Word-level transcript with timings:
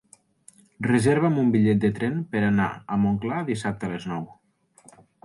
Reserva'm 0.85 1.35
un 1.41 1.51
bitllet 1.55 1.83
de 1.83 1.91
tren 1.99 2.15
per 2.31 2.41
anar 2.47 2.71
a 2.97 2.97
Montclar 3.05 3.43
dissabte 3.51 3.89
a 3.89 3.91
les 3.93 4.09
nou. 4.15 4.25